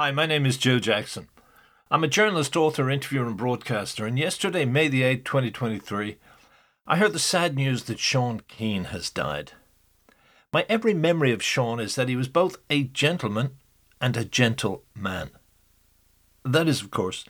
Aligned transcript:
Hi, 0.00 0.10
my 0.12 0.24
name 0.24 0.46
is 0.46 0.56
Joe 0.56 0.78
Jackson. 0.78 1.28
I'm 1.90 2.02
a 2.02 2.08
journalist, 2.08 2.56
author, 2.56 2.88
interviewer, 2.88 3.26
and 3.26 3.36
broadcaster, 3.36 4.06
and 4.06 4.18
yesterday, 4.18 4.64
May 4.64 4.88
the 4.88 5.02
8th, 5.02 5.26
2023, 5.26 6.16
I 6.86 6.96
heard 6.96 7.12
the 7.12 7.18
sad 7.18 7.54
news 7.54 7.82
that 7.82 7.98
Sean 7.98 8.40
Keane 8.48 8.84
has 8.84 9.10
died. 9.10 9.52
My 10.54 10.64
every 10.70 10.94
memory 10.94 11.32
of 11.32 11.42
Sean 11.42 11.78
is 11.78 11.96
that 11.96 12.08
he 12.08 12.16
was 12.16 12.28
both 12.28 12.56
a 12.70 12.84
gentleman 12.84 13.58
and 14.00 14.16
a 14.16 14.24
gentle 14.24 14.84
man. 14.94 15.32
That 16.46 16.66
is, 16.66 16.80
of 16.80 16.90
course, 16.90 17.26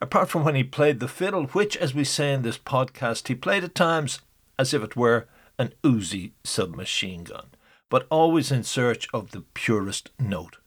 apart 0.00 0.28
from 0.28 0.44
when 0.44 0.54
he 0.54 0.62
played 0.62 1.00
the 1.00 1.08
fiddle, 1.08 1.46
which, 1.46 1.76
as 1.76 1.92
we 1.92 2.04
say 2.04 2.32
in 2.32 2.42
this 2.42 2.56
podcast, 2.56 3.26
he 3.26 3.34
played 3.34 3.64
at 3.64 3.74
times 3.74 4.20
as 4.60 4.72
if 4.72 4.80
it 4.84 4.94
were 4.94 5.26
an 5.58 5.74
Uzi 5.82 6.30
submachine 6.44 7.24
gun, 7.24 7.48
but 7.90 8.06
always 8.12 8.52
in 8.52 8.62
search 8.62 9.08
of 9.12 9.32
the 9.32 9.40
purest 9.54 10.10
note. 10.20 10.58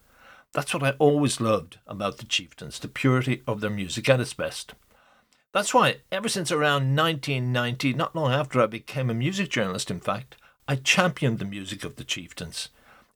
That's 0.55 0.73
what 0.73 0.83
I 0.83 0.91
always 0.91 1.41
loved 1.41 1.79
about 1.85 2.17
the 2.17 2.25
Chieftains, 2.25 2.79
the 2.79 2.87
purity 2.87 3.43
of 3.45 3.59
their 3.59 3.69
music 3.69 4.07
at 4.07 4.21
its 4.21 4.33
best. 4.33 4.73
That's 5.51 5.73
why, 5.73 5.97
ever 6.13 6.29
since 6.29 6.49
around 6.49 6.95
1990, 6.95 7.93
not 7.93 8.15
long 8.15 8.31
after 8.31 8.61
I 8.61 8.65
became 8.65 9.09
a 9.09 9.13
music 9.13 9.49
journalist, 9.49 9.91
in 9.91 9.99
fact, 9.99 10.37
I 10.65 10.77
championed 10.77 11.39
the 11.39 11.45
music 11.45 11.83
of 11.83 11.97
the 11.97 12.05
Chieftains. 12.05 12.69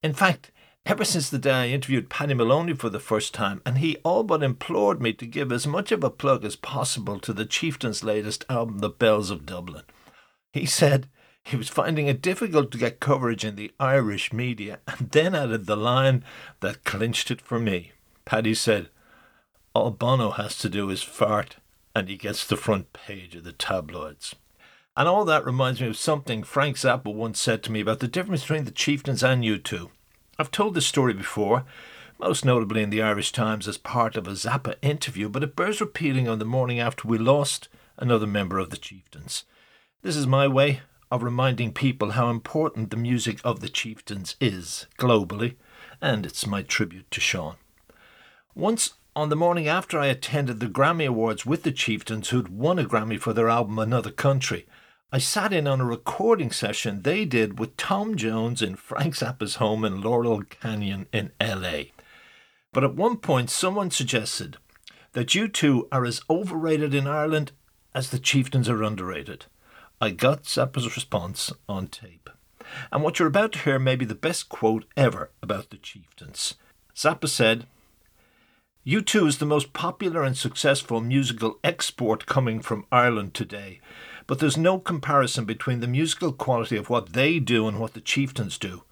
In 0.04 0.14
fact, 0.14 0.52
ever 0.86 1.06
since 1.06 1.30
the 1.30 1.40
day 1.40 1.54
I 1.54 1.68
interviewed 1.70 2.10
Paddy 2.10 2.34
Moloney 2.34 2.74
for 2.74 2.90
the 2.90 3.00
first 3.00 3.34
time, 3.34 3.62
and 3.66 3.78
he 3.78 3.96
all 4.04 4.24
but 4.24 4.44
implored 4.44 5.02
me 5.02 5.14
to 5.14 5.26
give 5.26 5.54
as 5.54 5.66
much 5.66 5.94
of 5.94 6.04
a 6.04 6.10
plug 6.10 6.44
as 6.44 6.58
possible 6.58 7.22
to 7.22 7.32
the 7.32 7.46
Chieftains' 7.46 8.04
latest 8.04 8.44
album, 8.50 8.80
The 8.80 8.90
Bells 8.90 9.30
of 9.31 9.46
Dublin. 9.46 9.84
He 10.52 10.66
said 10.66 11.08
he 11.50 11.55
was 11.55 11.67
finding 11.67 12.05
it 12.05 12.22
difficult 12.22 12.69
to 12.72 12.78
get 12.78 13.00
coverage 13.00 13.44
in 13.44 13.55
the 13.55 13.72
Irish 13.80 14.31
media, 14.31 14.80
and 14.88 15.09
then 15.09 15.33
added 15.33 15.66
the 15.66 15.75
line 15.75 16.23
that 16.59 16.83
clinched 16.83 17.31
it 17.31 17.41
for 17.41 17.59
me. 17.59 17.94
Paddy 18.23 18.53
said, 18.53 18.89
All 19.73 19.89
Bono 19.89 20.30
has 20.31 20.58
to 20.59 20.69
do 20.69 20.91
is 20.91 21.02
fart, 21.02 21.56
and 21.95 22.08
he 22.08 22.17
gets 22.17 22.45
the 22.45 22.56
front 22.56 22.94
page 22.94 23.36
of 23.36 23.44
the 23.44 23.52
tabloids. 23.52 24.36
And 24.95 25.08
all 25.08 25.25
that 25.25 25.44
reminds 25.44 25.81
me 25.81 25.88
of 25.88 25.97
something 25.97 26.44
Frank 26.44 26.78
Zappa 26.78 27.11
once 27.11 27.41
said 27.41 27.63
to 27.63 27.72
me 27.72 27.80
about 27.80 28.00
the 28.00 28.08
difference 28.08 28.41
between 28.41 28.66
the 28.66 28.72
Chieftains 28.72 29.23
and 29.23 29.44
U2. 29.44 29.89
I've 30.38 30.52
told 30.52 30.75
this 30.75 30.86
story 30.86 31.13
before, 31.13 31.66
most 32.19 32.45
notably 32.45 32.84
in 32.84 32.91
the 32.91 33.02
Irish 33.02 33.31
Times 33.31 33.67
as 33.67 33.80
part 33.80 34.16
of 34.16 34.28
a 34.28 34.31
Zappa 34.31 34.75
interview, 34.84 35.30
but 35.30 35.44
it 35.44 35.56
bears 35.56 35.81
repeating 35.81 36.28
on 36.28 36.38
the 36.38 36.45
morning 36.45 36.80
after 36.80 37.08
we 37.08 37.17
lost 37.17 37.69
another 37.97 38.28
member 38.28 38.59
of 38.59 38.69
the 38.69 38.78
Chieftains. 38.78 39.45
This 40.03 40.16
is 40.16 40.28
my 40.28 40.47
way 40.47 40.81
of 41.12 41.24
reminding 41.24 41.74
people 41.74 42.12
how 42.12 42.30
important 42.30 42.92
the 42.92 42.98
music 42.98 43.40
of 43.44 43.60
the 43.60 43.70
Chieftains 43.70 44.36
is 44.40 44.86
globally, 44.98 45.56
and 46.02 46.26
it's 46.26 46.46
my 46.46 46.62
tribute 46.62 47.10
to 47.12 47.20
Sean. 47.20 47.56
Once 48.56 48.94
on 49.16 49.30
the 49.30 49.36
morning 49.36 49.68
after 49.68 50.00
I 50.00 50.08
attended 50.08 50.60
the 50.60 50.68
Grammy 50.68 51.08
Awards 51.08 51.46
with 51.46 51.64
the 51.64 51.72
Chieftains, 51.72 52.30
who'd 52.30 52.50
won 52.50 52.80
a 52.80 52.86
Grammy 52.86 53.20
for 53.20 53.34
their 53.34 53.50
album 53.50 53.80
Another 53.80 54.12
Country, 54.12 54.66
I 55.12 55.18
sat 55.18 55.52
in 55.52 55.66
on 55.66 55.82
a 55.82 55.86
recording 55.86 56.52
session 56.52 57.02
they 57.02 57.26
did 57.26 57.58
with 57.58 57.76
Tom 57.78 58.16
Jones 58.16 58.62
in 58.62 58.76
Frank 58.76 59.16
Zappa's 59.16 59.56
home 59.56 59.84
in 59.84 60.02
Laurel 60.02 60.44
Canyon 60.44 61.08
in 61.12 61.32
LA. 61.42 61.86
But 62.72 62.84
at 62.84 62.94
one 62.94 63.18
point, 63.18 63.50
someone 63.50 63.90
suggested 63.90 64.58
that 65.14 65.30
U2 65.30 65.88
are 65.92 66.06
as 66.06 66.22
overrated 66.30 66.94
in 66.94 67.08
Ireland 67.08 67.52
as 67.96 68.12
the 68.12 68.20
Chieftains 68.20 68.70
are 68.70 68.84
underrated. 68.84 69.48
I 70.02 70.11
got 70.11 70.44
Zappa's 70.44 70.95
response 70.95 71.52
on 71.67 71.88
tape. 71.88 72.29
And 72.90 73.03
what 73.03 73.19
you're 73.19 73.28
about 73.28 73.51
to 73.53 73.59
hear 73.59 73.79
may 73.79 73.97
be 73.97 74.06
the 74.06 74.16
best 74.16 74.47
quote 74.47 74.85
ever 74.96 75.29
about 75.44 75.72
the 75.72 75.78
Chieftains. 75.78 76.56
Zappa 76.96 77.28
said, 77.28 77.66
U2 78.88 79.28
is 79.28 79.38
the 79.40 79.46
most 79.46 79.74
popular 79.74 80.24
and 80.24 80.38
successful 80.38 81.01
musical 81.01 81.59
export 81.66 82.25
coming 82.25 82.62
from 82.62 82.85
Ireland 82.94 83.34
today, 83.34 83.81
but 84.25 84.40
there's 84.40 84.56
no 84.56 84.79
comparison 84.79 85.44
between 85.44 85.81
the 85.81 85.88
musical 85.88 86.31
quality 86.31 86.78
of 86.78 86.90
what 86.90 87.12
they 87.12 87.40
do 87.40 87.68
and 87.68 87.78
what 87.78 87.94
the 87.94 88.00
Chieftains 88.00 88.57
do. 88.57 88.84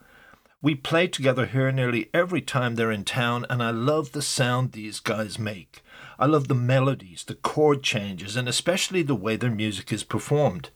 We 0.62 0.76
play 0.76 1.08
together 1.08 1.46
here 1.46 1.72
nearly 1.72 2.10
every 2.14 2.42
time 2.42 2.76
they're 2.76 2.92
in 2.92 3.06
town, 3.06 3.46
and 3.50 3.64
I 3.64 3.70
love 3.70 4.12
the 4.12 4.22
sound 4.22 4.74
these 4.74 5.00
guys 5.00 5.40
make. 5.40 5.82
I 6.20 6.26
love 6.26 6.50
the 6.50 6.56
melodies, 6.56 7.24
the 7.24 7.36
chord 7.36 7.82
changes, 7.82 8.36
and 8.36 8.50
especially 8.50 9.04
the 9.04 9.16
way 9.16 9.38
their 9.38 9.50
music 9.50 9.94
is 9.94 10.04
performed. 10.04 10.70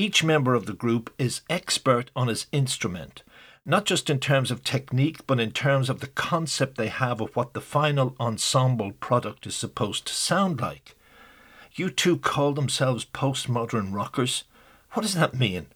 Each 0.00 0.22
member 0.22 0.54
of 0.54 0.66
the 0.66 0.74
group 0.74 1.12
is 1.18 1.40
expert 1.50 2.12
on 2.14 2.28
his 2.28 2.46
instrument, 2.52 3.24
not 3.66 3.84
just 3.84 4.08
in 4.08 4.20
terms 4.20 4.52
of 4.52 4.62
technique, 4.62 5.26
but 5.26 5.40
in 5.40 5.50
terms 5.50 5.90
of 5.90 5.98
the 5.98 6.06
concept 6.06 6.76
they 6.76 6.86
have 6.86 7.20
of 7.20 7.34
what 7.34 7.52
the 7.52 7.60
final 7.60 8.14
ensemble 8.20 8.92
product 8.92 9.44
is 9.44 9.56
supposed 9.56 10.06
to 10.06 10.14
sound 10.14 10.60
like. 10.60 10.94
U2 11.76 12.22
call 12.22 12.52
themselves 12.52 13.04
postmodern 13.06 13.92
rockers. 13.92 14.44
What 14.92 15.02
does 15.02 15.14
that 15.14 15.34
mean? 15.34 15.66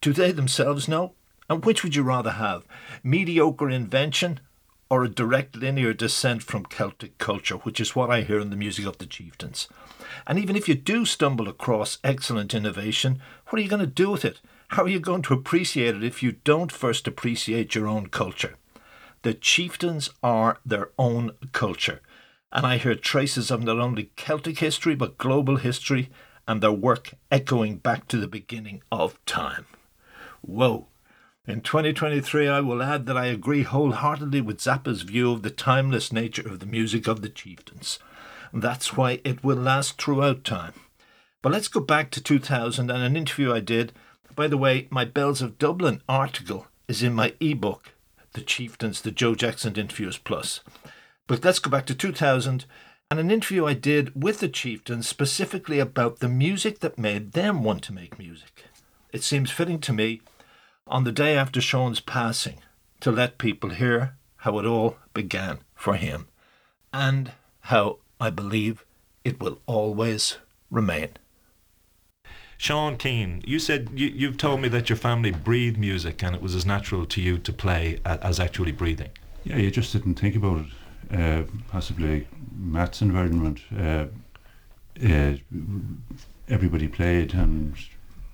Do 0.00 0.12
they 0.12 0.32
themselves 0.32 0.88
know? 0.88 1.12
And 1.48 1.64
which 1.64 1.84
would 1.84 1.94
you 1.94 2.02
rather 2.02 2.32
have? 2.32 2.64
Mediocre 3.04 3.70
invention 3.70 4.40
or 4.90 5.04
a 5.04 5.08
direct 5.08 5.56
linear 5.56 5.94
descent 5.94 6.42
from 6.42 6.64
Celtic 6.64 7.16
culture, 7.18 7.54
which 7.56 7.80
is 7.80 7.94
what 7.94 8.10
I 8.10 8.22
hear 8.22 8.40
in 8.40 8.50
the 8.50 8.56
music 8.56 8.84
of 8.86 8.98
the 8.98 9.06
chieftains. 9.06 9.68
And 10.26 10.38
even 10.38 10.56
if 10.56 10.68
you 10.68 10.74
do 10.74 11.06
stumble 11.06 11.48
across 11.48 11.98
excellent 12.02 12.52
innovation, 12.52 13.22
what 13.46 13.60
are 13.60 13.62
you 13.62 13.68
going 13.68 13.80
to 13.80 13.86
do 13.86 14.10
with 14.10 14.24
it? 14.24 14.40
How 14.68 14.82
are 14.82 14.88
you 14.88 15.00
going 15.00 15.22
to 15.22 15.34
appreciate 15.34 15.94
it 15.94 16.04
if 16.04 16.22
you 16.22 16.32
don't 16.32 16.72
first 16.72 17.06
appreciate 17.06 17.74
your 17.74 17.86
own 17.86 18.08
culture? 18.08 18.56
The 19.22 19.34
chieftains 19.34 20.10
are 20.22 20.58
their 20.66 20.90
own 20.98 21.32
culture, 21.52 22.00
and 22.50 22.66
I 22.66 22.78
hear 22.78 22.94
traces 22.94 23.50
of 23.50 23.62
not 23.62 23.78
only 23.78 24.10
Celtic 24.16 24.58
history 24.58 24.94
but 24.94 25.18
global 25.18 25.56
history 25.56 26.10
and 26.48 26.60
their 26.60 26.72
work 26.72 27.14
echoing 27.30 27.76
back 27.76 28.08
to 28.08 28.16
the 28.16 28.26
beginning 28.26 28.82
of 28.90 29.24
time. 29.24 29.66
Whoa! 30.40 30.88
In 31.46 31.62
2023, 31.62 32.48
I 32.48 32.60
will 32.60 32.82
add 32.82 33.06
that 33.06 33.16
I 33.16 33.26
agree 33.26 33.62
wholeheartedly 33.62 34.42
with 34.42 34.58
Zappa's 34.58 35.02
view 35.02 35.32
of 35.32 35.42
the 35.42 35.50
timeless 35.50 36.12
nature 36.12 36.46
of 36.46 36.60
the 36.60 36.66
music 36.66 37.08
of 37.08 37.22
the 37.22 37.30
chieftains. 37.30 37.98
That's 38.52 38.94
why 38.94 39.20
it 39.24 39.42
will 39.42 39.56
last 39.56 40.00
throughout 40.00 40.44
time. 40.44 40.74
But 41.40 41.52
let's 41.52 41.68
go 41.68 41.80
back 41.80 42.10
to 42.10 42.22
2000 42.22 42.90
and 42.90 43.02
an 43.02 43.16
interview 43.16 43.54
I 43.54 43.60
did. 43.60 43.94
By 44.36 44.48
the 44.48 44.58
way, 44.58 44.86
my 44.90 45.06
Bells 45.06 45.40
of 45.40 45.56
Dublin 45.56 46.02
article 46.06 46.66
is 46.88 47.02
in 47.02 47.14
my 47.14 47.32
ebook, 47.40 47.94
The 48.34 48.42
Chieftains, 48.42 49.00
the 49.00 49.10
Joe 49.10 49.34
Jackson 49.34 49.76
Interviews 49.76 50.18
Plus. 50.18 50.60
But 51.26 51.42
let's 51.42 51.58
go 51.58 51.70
back 51.70 51.86
to 51.86 51.94
2000 51.94 52.66
and 53.10 53.18
an 53.18 53.30
interview 53.30 53.64
I 53.64 53.72
did 53.72 54.22
with 54.22 54.40
the 54.40 54.48
Chieftains 54.48 55.08
specifically 55.08 55.78
about 55.78 56.18
the 56.18 56.28
music 56.28 56.80
that 56.80 56.98
made 56.98 57.32
them 57.32 57.64
want 57.64 57.82
to 57.84 57.94
make 57.94 58.18
music. 58.18 58.66
It 59.10 59.22
seems 59.22 59.50
fitting 59.50 59.80
to 59.80 59.94
me 59.94 60.20
on 60.86 61.04
the 61.04 61.12
day 61.12 61.36
after 61.36 61.60
Sean's 61.60 62.00
passing 62.00 62.58
to 63.00 63.10
let 63.10 63.38
people 63.38 63.70
hear 63.70 64.16
how 64.38 64.58
it 64.58 64.66
all 64.66 64.96
began 65.14 65.58
for 65.74 65.94
him 65.94 66.26
and 66.92 67.32
how 67.62 67.98
I 68.20 68.30
believe 68.30 68.84
it 69.24 69.40
will 69.40 69.60
always 69.66 70.38
remain. 70.70 71.10
Sean 72.58 72.96
Keane, 72.96 73.42
you 73.46 73.58
said 73.58 73.88
you, 73.94 74.08
you've 74.08 74.36
told 74.36 74.60
me 74.60 74.68
that 74.68 74.90
your 74.90 74.96
family 74.96 75.30
breathed 75.30 75.78
music 75.78 76.22
and 76.22 76.34
it 76.34 76.42
was 76.42 76.54
as 76.54 76.66
natural 76.66 77.06
to 77.06 77.20
you 77.20 77.38
to 77.38 77.52
play 77.52 78.00
as 78.04 78.38
actually 78.38 78.72
breathing. 78.72 79.10
Yeah, 79.44 79.56
you 79.56 79.70
just 79.70 79.92
didn't 79.92 80.16
think 80.16 80.36
about 80.36 80.66
it. 80.66 80.66
Uh, 81.18 81.42
possibly 81.68 82.28
Matt's 82.54 83.00
environment. 83.00 83.60
Uh, 83.76 84.06
uh, 85.02 85.34
everybody 86.48 86.86
played 86.86 87.32
and 87.32 87.74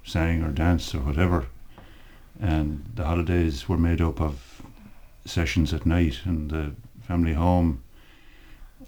sang 0.04 0.42
or 0.42 0.50
danced 0.50 0.94
or 0.94 0.98
whatever 0.98 1.46
and 2.40 2.84
the 2.94 3.04
holidays 3.04 3.68
were 3.68 3.78
made 3.78 4.00
up 4.00 4.20
of 4.20 4.62
sessions 5.24 5.72
at 5.72 5.86
night 5.86 6.20
in 6.24 6.48
the 6.48 6.72
family 7.06 7.32
home. 7.32 7.82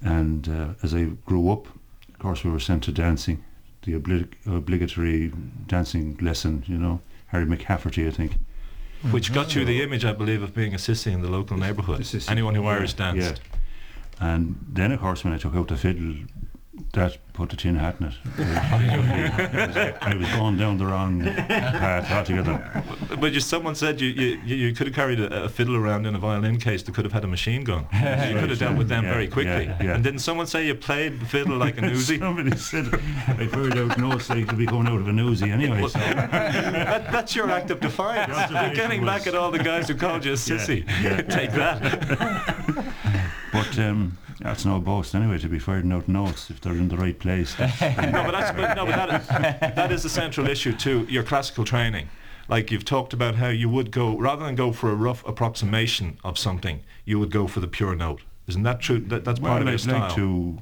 And 0.02 0.48
uh, 0.48 0.68
as 0.82 0.94
I 0.94 1.04
grew 1.24 1.50
up, 1.50 1.66
of 2.08 2.18
course, 2.18 2.44
we 2.44 2.50
were 2.50 2.60
sent 2.60 2.84
to 2.84 2.92
dancing, 2.92 3.44
the 3.82 3.94
oblig- 3.94 4.34
obligatory 4.46 5.32
dancing 5.66 6.16
lesson, 6.20 6.64
you 6.66 6.78
know, 6.78 7.00
Harry 7.28 7.46
McCafferty, 7.46 8.06
I 8.06 8.10
think. 8.10 8.38
Which 9.10 9.32
got 9.32 9.54
you 9.54 9.64
the 9.64 9.82
image, 9.82 10.04
I 10.04 10.12
believe, 10.12 10.42
of 10.42 10.54
being 10.54 10.74
a 10.74 10.76
sissy 10.76 11.12
in 11.12 11.22
the 11.22 11.28
local 11.28 11.56
neighbourhood. 11.56 12.06
Anyone 12.28 12.54
who 12.54 12.66
Irish 12.66 12.94
danced. 12.94 13.40
Yeah. 14.20 14.28
And 14.34 14.58
then, 14.68 14.90
of 14.90 15.00
course, 15.00 15.22
when 15.22 15.32
I 15.32 15.38
took 15.38 15.54
out 15.54 15.68
the 15.68 15.76
fiddle, 15.76 16.14
that 16.92 17.19
put 17.38 17.50
the 17.50 17.56
tin 17.56 17.76
hat 17.76 17.96
in 18.00 18.06
it. 18.08 18.14
I 20.02 20.14
was 20.16 20.28
going 20.30 20.56
down 20.56 20.76
the 20.76 20.86
wrong 20.86 21.22
path 21.22 22.10
altogether. 22.10 22.82
But 23.20 23.32
just 23.32 23.48
someone 23.48 23.76
said 23.76 24.00
you, 24.00 24.08
you, 24.08 24.40
you 24.44 24.75
could 24.75 24.88
have 24.88 24.96
carried 24.96 25.20
a, 25.20 25.44
a, 25.44 25.48
fiddle 25.48 25.76
around 25.76 26.06
in 26.06 26.16
a 26.16 26.19
violin 26.19 26.58
case 26.58 26.82
that 26.82 26.94
could 26.96 27.04
have 27.04 27.12
had 27.12 27.22
a 27.22 27.28
machine 27.28 27.62
gun. 27.62 27.86
you 27.92 28.40
could 28.40 28.50
have 28.50 28.58
dealt 28.58 28.76
with 28.76 28.88
them 28.88 29.04
yeah, 29.04 29.12
very 29.12 29.28
quickly. 29.28 29.66
Yeah, 29.66 29.82
yeah. 29.82 29.94
And 29.94 30.02
didn't 30.02 30.19
someone 30.19 30.48
say 30.48 30.66
you 30.66 30.75
played 30.75 31.20
the 31.20 31.26
fiddle 31.26 31.56
like 31.56 31.78
a 31.78 31.80
Uzi? 31.82 32.19
Somebody 32.19 32.56
said 32.56 32.86
I've 33.28 33.52
heard 33.52 33.78
out 33.78 33.96
notes 33.98 34.26
they 34.26 34.42
could 34.42 34.58
be 34.58 34.66
going 34.66 34.88
out 34.88 35.00
of 35.00 35.06
a 35.06 35.12
Uzi 35.12 35.52
anyway. 35.52 35.86
So. 35.86 35.98
that, 36.00 37.12
that's 37.12 37.36
your 37.36 37.50
act 37.50 37.70
of 37.70 37.78
defiance. 37.78 38.50
You're 38.50 38.75
getting 38.75 39.04
back 39.04 39.28
at 39.28 39.36
all 39.36 39.52
the 39.52 39.62
guys 39.62 39.86
who 39.86 39.94
called 39.94 40.25
you 40.25 40.32
a 40.32 40.34
sissy. 40.36 40.84
Take 41.28 41.52
that. 41.52 42.88
But 43.58 43.78
um, 43.78 44.19
that's 44.40 44.64
no 44.64 44.78
boast 44.81 45.14
anyway 45.14 45.38
to 45.38 45.49
be 45.49 45.58
firing 45.58 45.93
out 45.93 46.08
notes 46.08 46.50
if 46.50 46.60
they're 46.60 46.72
in 46.72 46.88
the 46.88 46.96
right 46.96 47.19
place. 47.19 47.58
no, 47.58 47.66
but 47.78 48.31
that's 48.32 48.56
but, 48.56 48.75
no, 48.75 48.87
but 48.87 49.26
that, 49.28 49.75
that 49.76 49.93
is 49.93 50.02
the 50.02 50.08
central 50.08 50.49
issue 50.49 50.72
to 50.78 51.05
your 51.08 51.22
classical 51.22 51.64
training. 51.64 52.08
Like 52.49 52.70
you've 52.70 52.84
talked 52.84 53.12
about 53.12 53.34
how 53.34 53.49
you 53.49 53.69
would 53.69 53.90
go 53.90 54.16
rather 54.16 54.44
than 54.44 54.55
go 54.55 54.72
for 54.72 54.90
a 54.90 54.94
rough 54.94 55.26
approximation 55.26 56.19
of 56.25 56.38
something, 56.38 56.82
you 57.05 57.19
would 57.19 57.31
go 57.31 57.46
for 57.46 57.60
the 57.60 57.69
pure 57.69 57.94
note. 57.94 58.22
Isn't 58.46 58.62
that 58.62 58.81
true? 58.81 59.00
That, 59.00 59.25
that's 59.25 59.40
part 59.40 59.62
well, 59.62 59.62
of 59.62 59.64
your 59.64 59.75
I'd 59.75 59.81
style. 59.81 60.00
like 60.00 60.14
to. 60.14 60.58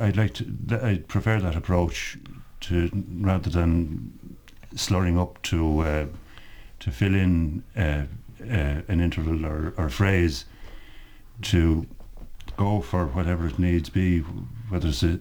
I'd 0.00 0.16
like 0.16 0.34
to. 0.34 0.44
th- 0.68 0.82
I'd 0.82 1.08
prefer 1.08 1.38
that 1.40 1.54
approach 1.54 2.18
to 2.62 2.90
rather 3.20 3.50
than 3.50 4.36
slurring 4.74 5.16
up 5.18 5.40
to 5.42 5.80
uh, 5.80 6.06
to 6.80 6.90
fill 6.90 7.14
in 7.14 7.62
uh, 7.76 8.06
uh, 8.42 8.82
an 8.88 9.00
interval 9.00 9.46
or, 9.46 9.72
or 9.76 9.88
phrase 9.88 10.46
to 11.42 11.86
go 12.56 12.80
for 12.80 13.06
whatever 13.06 13.46
it 13.46 13.58
needs 13.58 13.88
be, 13.88 14.20
whether 14.68 14.88
it's 14.88 15.02
a 15.02 15.20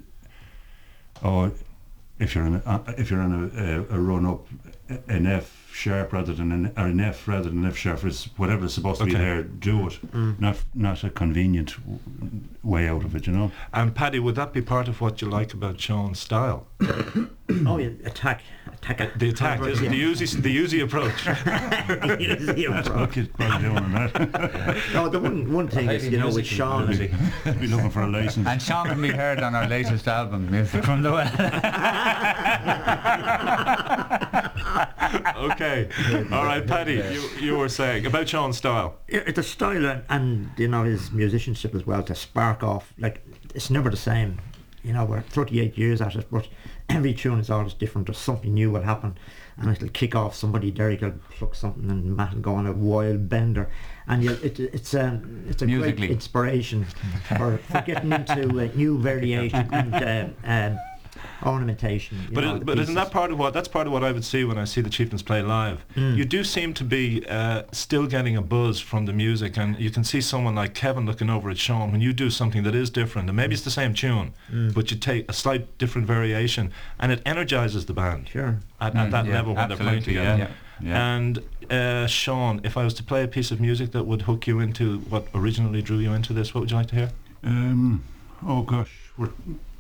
or 1.23 1.51
if 2.19 2.35
you're 2.35 2.45
in 2.45 2.55
a, 2.55 2.61
uh, 2.65 2.93
if 2.97 3.11
you're 3.11 3.21
in 3.21 3.51
a, 3.55 3.63
a, 3.63 3.97
a 3.97 3.99
run 3.99 4.25
up 4.25 4.47
an 5.07 5.25
F 5.25 5.69
sharp 5.73 6.13
rather 6.13 6.33
than 6.33 6.51
an 6.51 6.73
or 6.77 6.85
an 6.85 6.99
F 6.99 7.27
rather 7.27 7.49
than 7.49 7.59
an 7.59 7.65
F 7.65 7.75
sharp 7.75 8.05
is 8.05 8.29
whatever 8.37 8.65
is 8.65 8.73
supposed 8.73 8.99
to 8.99 9.05
be 9.05 9.13
there 9.13 9.43
do 9.43 9.87
it. 9.87 9.99
Not 10.39 10.63
not 10.73 11.03
a 11.03 11.09
convenient 11.09 11.75
way 12.63 12.87
out 12.87 13.03
of 13.03 13.15
it 13.15 13.27
you 13.27 13.33
know? 13.33 13.51
And 13.73 13.93
Paddy, 13.93 14.19
would 14.19 14.35
that 14.35 14.53
be 14.53 14.61
part 14.61 14.88
of 14.88 15.01
what 15.01 15.21
you 15.21 15.29
like 15.29 15.53
about 15.53 15.79
Sean's 15.79 16.19
style? 16.19 16.67
Oh, 17.67 17.77
yeah, 17.77 17.89
attack, 18.03 18.41
attack. 18.89 19.17
The 19.17 19.29
attack, 19.29 19.61
is 19.61 19.81
it? 19.81 19.89
The 19.89 20.03
Uzi, 20.03 20.41
the 20.41 20.57
Uzi 20.57 20.83
approach. 20.83 21.25
look 21.25 21.37
at 22.89 22.99
what 22.99 23.15
you're 23.15 23.25
doing 23.69 23.91
that 23.93 24.77
no, 24.93 25.09
the 25.09 25.19
one 25.19 25.51
one 25.51 25.67
thing 25.67 25.89
is, 25.89 26.07
you 26.07 26.17
know, 26.17 26.31
with 26.31 26.45
Sean, 26.45 26.87
Music. 26.87 27.11
be 27.59 27.67
looking 27.67 27.89
for 27.89 28.03
a 28.03 28.07
license 28.07 28.47
And 28.47 28.61
Sean 28.61 28.87
can 28.87 29.01
be 29.01 29.09
heard 29.09 29.39
on 29.39 29.55
our 29.55 29.67
latest 29.67 30.07
album, 30.07 30.51
Music 30.51 30.83
from 30.83 31.01
the 31.01 31.11
Well. 31.11 31.25
okay. 35.51 35.89
All 36.31 36.45
right, 36.45 36.65
Paddy, 36.65 36.95
you, 36.95 37.29
you 37.39 37.57
were 37.57 37.69
saying 37.69 38.05
about 38.05 38.27
Sean's 38.27 38.57
style. 38.57 38.95
Yeah, 39.09 39.29
the 39.31 39.43
style 39.43 39.85
and, 39.85 40.03
and 40.09 40.49
you 40.57 40.67
know 40.67 40.83
his 40.83 41.11
musicianship 41.11 41.75
as 41.75 41.85
well 41.85 42.03
to 42.03 42.15
spark 42.15 42.63
off 42.63 42.93
like 42.97 43.25
it's 43.53 43.69
never 43.69 43.89
the 43.89 43.97
same. 43.97 44.39
You 44.85 44.93
know, 44.93 45.03
we're 45.03 45.21
38 45.21 45.77
years 45.77 45.99
at 45.99 46.15
it, 46.15 46.27
but 46.31 46.47
every 46.89 47.13
tune 47.13 47.39
is 47.39 47.49
always 47.49 47.73
different. 47.73 48.07
There's 48.07 48.19
something 48.19 48.53
new 48.53 48.69
will 48.69 48.83
happen, 48.83 49.17
and 49.57 49.71
it'll 49.71 49.89
kick 49.89 50.15
off. 50.15 50.35
Somebody 50.35 50.69
Derek 50.69 51.01
will 51.01 51.13
pluck 51.31 51.55
something, 51.55 51.89
and 51.89 52.15
Matt 52.15 52.35
will 52.35 52.41
go 52.41 52.53
on 52.53 52.67
a 52.67 52.71
wild 52.71 53.27
bender, 53.27 53.69
and 54.07 54.23
you, 54.23 54.31
it, 54.43 54.59
it's 54.59 54.93
a 54.93 55.21
it's 55.49 55.63
a 55.63 55.65
Musically. 55.65 56.07
great 56.07 56.11
inspiration 56.11 56.85
for, 57.35 57.57
for 57.57 57.81
getting 57.81 58.13
into 58.13 58.59
uh, 58.59 58.69
new 58.75 58.99
variation 58.99 59.67
and 59.73 59.95
uh, 59.95 60.27
um, 60.43 60.79
ornamentation. 61.45 62.27
But, 62.31 62.44
know, 62.44 62.56
it, 62.57 62.65
but 62.65 62.79
isn't 62.79 62.95
that 62.95 63.12
part 63.12 63.31
of 63.31 63.39
what 63.39 63.53
that's 63.53 63.67
part 63.67 63.88
of 63.88 63.94
what 63.94 64.03
I 64.03 64.12
would 64.12 64.25
see 64.25 64.44
when 64.44 64.57
I 64.57 64.65
see 64.65 64.81
the 64.81 64.89
Chieftains 64.89 65.23
play 65.23 65.41
live? 65.41 65.85
Mm. 65.95 66.15
You 66.17 66.25
do 66.25 66.44
seem 66.44 66.73
to 66.75 66.83
be 66.83 67.25
uh, 67.27 67.63
still 67.71 68.07
getting 68.07 68.35
a 68.38 68.41
buzz 68.41 68.79
from 68.79 69.06
the 69.06 69.13
music, 69.13 69.57
and 69.57 69.77
you 69.79 69.89
can 69.89 70.03
see 70.03 70.21
someone 70.21 70.56
like 70.56 70.73
Kevin 70.73 71.06
looking 71.06 71.29
over 71.29 71.50
at 71.50 71.57
Sean 71.57 71.91
when 71.91 72.01
you 72.01 72.13
do 72.13 72.29
something 72.29 72.63
that 72.63 72.75
is 72.75 72.89
different, 72.89 73.29
and 73.29 73.35
maybe 73.35 73.53
it's 73.53 73.63
the 73.63 73.71
same 73.71 73.94
tune, 73.94 74.33
Mm. 74.51 74.73
but 74.73 74.91
you 74.91 74.97
take 74.97 75.29
a 75.29 75.33
slight 75.33 75.77
different 75.77 76.07
variation, 76.07 76.71
and 77.00 77.12
it 77.12 77.21
energizes 77.25 77.85
the 77.85 77.94
band 77.94 78.29
Sure. 78.31 78.59
at, 78.81 78.95
at 78.95 79.07
Mm, 79.07 79.12
that 79.12 79.25
yeah, 79.25 79.33
level 79.33 79.56
when 79.56 79.67
they're 79.69 79.77
playing 79.77 79.97
absolutely, 79.97 80.13
together. 80.21 80.38
yeah. 80.81 80.88
yeah 80.89 81.15
And 81.15 81.39
uh, 81.69 82.07
Sean, 82.07 82.62
if 82.63 82.77
I 82.77 82.83
was 82.83 82.94
to 82.95 83.03
play 83.03 83.23
a 83.23 83.27
piece 83.27 83.51
of 83.51 83.59
music 83.59 83.91
that 83.91 84.03
would 84.06 84.23
hook 84.23 84.45
you 84.47 84.59
into 84.59 85.00
what 85.09 85.27
originally 85.33 85.81
drew 85.81 85.97
you 85.97 86.13
into 86.13 86.33
this, 86.33 86.53
what 86.53 86.62
would 86.62 86.71
you 86.71 86.77
like 86.77 86.88
to 86.88 86.95
hear? 86.95 87.09
um, 87.44 88.03
oh 88.45 88.62
gosh 88.63 88.91
we're 89.17 89.29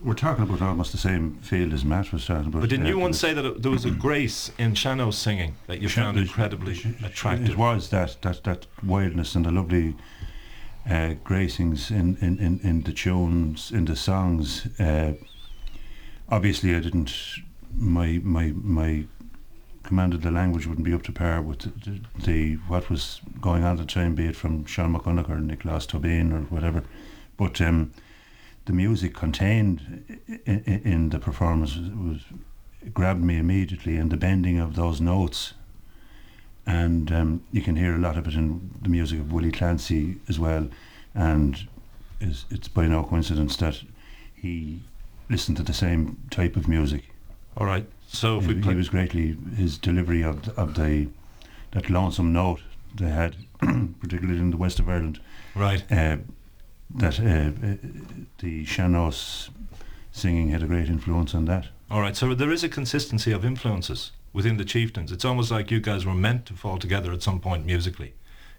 we're 0.05 0.13
talking 0.13 0.43
about 0.43 0.61
almost 0.61 0.91
the 0.91 0.99
same 0.99 1.35
field 1.41 1.73
as 1.73 1.83
Matt 1.83 2.13
was 2.13 2.27
talking 2.27 2.47
about 2.47 2.61
But 2.61 2.69
didn't 2.69 2.85
you 2.85 2.99
once 2.99 3.19
say 3.19 3.33
that 3.33 3.43
it, 3.43 3.61
there 3.63 3.71
was 3.71 3.85
a 3.85 3.91
grace 3.91 4.51
in 4.59 4.75
sean-nós 4.75 5.15
singing 5.15 5.55
that 5.65 5.81
you 5.81 5.89
found 5.89 6.17
incredibly 6.17 6.75
sh- 6.75 6.87
attractive? 7.03 7.49
It 7.49 7.57
was 7.57 7.89
that 7.89 8.21
that 8.21 8.43
that 8.43 8.67
wildness 8.83 9.33
and 9.33 9.45
the 9.45 9.51
lovely 9.51 9.95
uh, 10.85 11.15
gracings 11.23 11.89
in, 11.89 12.17
in, 12.21 12.37
in, 12.37 12.59
in 12.61 12.83
the 12.83 12.93
tunes, 12.93 13.71
in 13.71 13.85
the 13.85 13.95
songs. 13.95 14.67
Uh, 14.79 15.13
obviously, 16.29 16.75
I 16.75 16.79
didn't. 16.79 17.11
My 17.75 18.21
my 18.23 18.53
my 18.55 19.05
command 19.81 20.13
of 20.13 20.21
the 20.21 20.31
language 20.31 20.67
wouldn't 20.67 20.85
be 20.85 20.93
up 20.93 21.03
to 21.03 21.11
par 21.11 21.41
with 21.41 21.59
the, 21.59 21.91
the, 21.91 21.99
the 22.25 22.53
what 22.67 22.89
was 22.91 23.21
going 23.41 23.63
on 23.63 23.71
at 23.73 23.77
the 23.79 23.85
time, 23.85 24.13
be 24.13 24.27
it 24.27 24.35
from 24.35 24.65
Sean 24.65 24.93
McConaughey 24.93 25.31
or 25.31 25.39
Nicholas 25.39 25.87
Tobin 25.87 26.31
or 26.31 26.41
whatever. 26.41 26.83
But 27.37 27.59
um, 27.59 27.91
the 28.65 28.73
music 28.73 29.13
contained 29.13 30.03
in, 30.45 30.63
in, 30.65 30.81
in 30.83 31.09
the 31.09 31.19
performance 31.19 31.75
was, 31.75 31.89
was 31.89 32.21
grabbed 32.93 33.23
me 33.23 33.37
immediately, 33.37 33.97
and 33.97 34.11
the 34.11 34.17
bending 34.17 34.59
of 34.59 34.75
those 34.75 35.01
notes 35.01 35.53
and 36.65 37.11
um, 37.11 37.43
you 37.51 37.61
can 37.61 37.75
hear 37.75 37.95
a 37.95 37.99
lot 37.99 38.17
of 38.17 38.27
it 38.27 38.33
in 38.33 38.71
the 38.81 38.89
music 38.89 39.19
of 39.19 39.31
Willie 39.31 39.51
Clancy 39.51 40.17
as 40.27 40.39
well. 40.39 40.67
And 41.13 41.67
is 42.19 42.45
it's 42.49 42.67
by 42.67 42.87
no 42.87 43.03
coincidence 43.03 43.55
that 43.57 43.81
he 44.33 44.81
listened 45.29 45.57
to 45.57 45.63
the 45.63 45.73
same 45.73 46.17
type 46.31 46.55
of 46.55 46.67
music. 46.67 47.03
All 47.57 47.67
right. 47.67 47.85
So 48.07 48.37
if 48.39 48.45
He, 48.45 48.53
we 48.53 48.61
he 48.61 48.75
was 48.75 48.89
greatly 48.89 49.37
his 49.55 49.77
delivery 49.77 50.23
of 50.23 50.43
the, 50.43 50.53
of 50.59 50.75
the 50.75 51.07
that 51.71 51.89
lonesome 51.89 52.31
note 52.31 52.61
they 52.95 53.09
had, 53.09 53.35
particularly 53.59 54.39
in 54.39 54.51
the 54.51 54.57
west 54.57 54.79
of 54.79 54.89
Ireland. 54.89 55.19
right. 55.55 55.83
Uh, 55.91 56.17
that 56.93 57.19
uh, 57.19 57.23
uh, 57.67 57.75
the 58.39 58.65
sean-nós 58.65 59.49
singing 60.11 60.49
had 60.49 60.63
a 60.63 60.67
great 60.67 60.87
influence 60.87 61.33
on 61.35 61.45
that. 61.45 61.67
All 61.89 62.01
right. 62.01 62.15
So 62.15 62.33
there 62.33 62.51
is 62.51 62.63
a 62.63 62.69
consistency 62.69 63.31
of 63.31 63.43
influences 63.43 64.11
within 64.33 64.57
the 64.57 64.65
Chieftains. 64.65 65.11
It's 65.11 65.25
almost 65.25 65.51
like 65.51 65.71
you 65.71 65.79
guys 65.79 66.05
were 66.05 66.13
meant 66.15 66.45
to 66.47 66.53
fall 66.53 66.77
together 66.77 67.11
at 67.11 67.21
some 67.23 67.39
point 67.39 67.65
musically. 67.65 68.13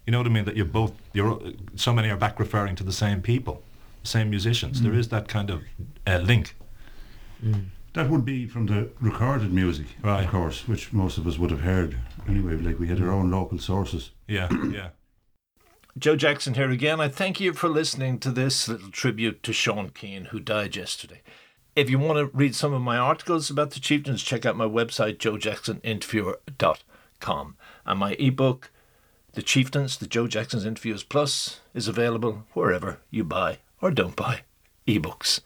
You 0.07 0.13
know 0.13 0.19
what 0.19 0.27
I 0.27 0.31
mean? 0.31 0.45
That 0.45 0.57
you're 0.57 0.65
both. 0.65 0.93
You're 1.13 1.41
so 1.75 1.93
many 1.93 2.09
are 2.11 2.17
back 2.17 2.39
referring 2.39 2.77
to 2.77 2.85
the 2.85 2.93
same 2.93 3.21
people, 3.23 3.63
the 4.03 4.09
same 4.09 4.31
musicians. 4.31 4.81
There 4.83 4.95
is 4.95 5.09
that 5.09 5.27
kind 5.29 5.51
of 5.51 5.63
uh, 6.07 6.19
link. 6.19 6.55
Mm. 7.45 7.67
That 7.95 8.11
would 8.11 8.25
be 8.25 8.47
from 8.47 8.67
the 8.67 8.91
recorded 9.01 9.53
music, 9.53 9.87
Right. 10.03 10.25
of 10.25 10.31
course, 10.31 10.69
which 10.69 10.93
most 10.93 11.17
of 11.19 11.27
us 11.27 11.39
would 11.39 11.51
have 11.51 11.61
heard 11.63 11.97
anyway. 12.29 12.55
Like 12.57 12.79
we 12.79 12.87
had 12.89 13.01
our 13.01 13.11
own 13.11 13.31
local 13.31 13.59
sources. 13.59 14.11
Yeah. 14.29 14.49
Yeah. 14.71 14.89
Joe 15.99 16.15
Jackson 16.15 16.53
here 16.55 16.71
again. 16.71 17.01
I 17.01 17.09
thank 17.09 17.41
you 17.41 17.55
for 17.55 17.71
listening 17.71 18.19
to 18.19 18.31
this 18.31 18.69
little 18.69 18.91
tribute 18.91 19.43
to 19.43 19.55
Sean 19.55 19.89
Keane, 19.89 20.27
who 20.27 20.39
died 20.39 20.77
yesterday. 20.77 21.23
If 21.75 21.89
you 21.89 21.99
want 21.99 22.19
to 22.19 22.27
read 22.37 22.55
some 22.55 22.75
of 22.75 22.83
my 22.83 22.99
articles 22.99 23.49
about 23.49 23.71
the 23.71 23.81
Chieftains, 23.81 24.23
check 24.23 24.45
out 24.45 24.59
my 24.59 24.67
website, 24.67 25.17
joejacksoninterviewer.com. 25.17 27.57
And 27.87 27.99
my 27.99 28.13
ebook, 28.13 28.71
The 29.33 29.43
Chieftains, 29.43 29.97
The 29.97 30.07
Joe 30.07 30.27
Jackson's 30.27 30.67
Interviews 30.67 31.03
Plus, 31.03 31.61
is 31.73 31.89
available 31.89 32.45
wherever 32.53 33.01
you 33.11 33.25
buy 33.25 33.61
or 33.81 33.91
don't 33.91 34.17
buy 34.17 34.43
ebooks. 34.87 35.41